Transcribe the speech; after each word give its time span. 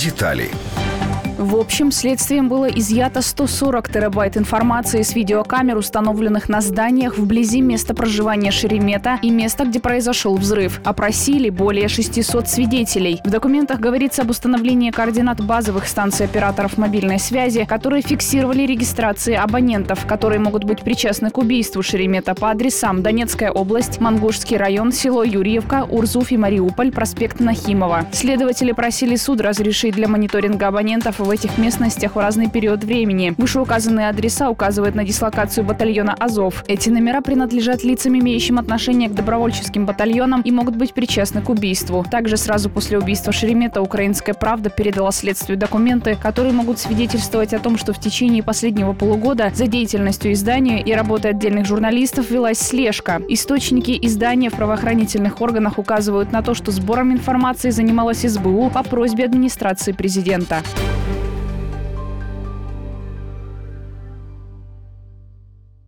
Детали. 0.00 0.79
В 1.40 1.56
общем, 1.56 1.90
следствием 1.90 2.50
было 2.50 2.66
изъято 2.66 3.22
140 3.22 3.88
терабайт 3.88 4.36
информации 4.36 5.00
с 5.00 5.14
видеокамер, 5.14 5.78
установленных 5.78 6.50
на 6.50 6.60
зданиях 6.60 7.16
вблизи 7.16 7.62
места 7.62 7.94
проживания 7.94 8.50
Шеремета 8.50 9.18
и 9.22 9.30
места, 9.30 9.64
где 9.64 9.80
произошел 9.80 10.36
взрыв. 10.36 10.82
Опросили 10.84 11.48
более 11.48 11.88
600 11.88 12.46
свидетелей. 12.46 13.22
В 13.24 13.30
документах 13.30 13.80
говорится 13.80 14.20
об 14.20 14.28
установлении 14.28 14.90
координат 14.90 15.42
базовых 15.42 15.88
станций 15.88 16.26
операторов 16.26 16.76
мобильной 16.76 17.18
связи, 17.18 17.64
которые 17.64 18.02
фиксировали 18.02 18.66
регистрации 18.66 19.32
абонентов, 19.32 20.04
которые 20.04 20.40
могут 20.40 20.64
быть 20.64 20.82
причастны 20.82 21.30
к 21.30 21.38
убийству 21.38 21.82
Шеремета 21.82 22.34
по 22.34 22.50
адресам 22.50 23.02
Донецкая 23.02 23.50
область, 23.50 23.98
Мангушский 23.98 24.58
район, 24.58 24.92
село 24.92 25.24
Юрьевка, 25.24 25.86
Урзуф 25.88 26.32
и 26.32 26.36
Мариуполь, 26.36 26.92
проспект 26.92 27.40
Нахимова. 27.40 28.04
Следователи 28.12 28.72
просили 28.72 29.16
суд 29.16 29.40
разрешить 29.40 29.94
для 29.94 30.06
мониторинга 30.06 30.66
абонентов 30.66 31.18
в 31.18 31.29
этих 31.30 31.58
местностях 31.58 32.16
в 32.16 32.18
разный 32.18 32.48
период 32.48 32.84
времени. 32.84 33.34
Вышеуказанные 33.36 34.08
адреса 34.08 34.50
указывают 34.50 34.94
на 34.94 35.04
дислокацию 35.04 35.64
батальона 35.64 36.14
«Азов». 36.14 36.64
Эти 36.66 36.90
номера 36.90 37.20
принадлежат 37.20 37.84
лицам, 37.84 38.18
имеющим 38.18 38.58
отношение 38.58 39.08
к 39.08 39.14
добровольческим 39.14 39.86
батальонам 39.86 40.42
и 40.42 40.50
могут 40.50 40.76
быть 40.76 40.92
причастны 40.94 41.42
к 41.42 41.48
убийству. 41.48 42.04
Также 42.10 42.36
сразу 42.36 42.70
после 42.70 42.98
убийства 42.98 43.32
Шеремета 43.32 43.82
«Украинская 43.82 44.34
правда» 44.34 44.70
передала 44.70 45.12
следствию 45.12 45.58
документы, 45.58 46.16
которые 46.20 46.52
могут 46.52 46.78
свидетельствовать 46.78 47.54
о 47.54 47.58
том, 47.58 47.78
что 47.78 47.92
в 47.92 48.00
течение 48.00 48.42
последнего 48.42 48.92
полугода 48.92 49.50
за 49.54 49.66
деятельностью 49.66 50.32
издания 50.32 50.82
и 50.82 50.92
работой 50.92 51.30
отдельных 51.30 51.66
журналистов 51.66 52.30
велась 52.30 52.58
слежка. 52.58 53.20
Источники 53.28 53.98
издания 54.02 54.50
в 54.50 54.54
правоохранительных 54.54 55.40
органах 55.40 55.78
указывают 55.78 56.32
на 56.32 56.42
то, 56.42 56.54
что 56.54 56.70
сбором 56.70 57.12
информации 57.12 57.70
занималась 57.70 58.22
СБУ 58.22 58.70
по 58.70 58.82
просьбе 58.82 59.24
администрации 59.24 59.92
президента. 59.92 60.62